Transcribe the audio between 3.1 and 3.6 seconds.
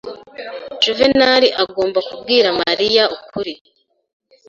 ukuri.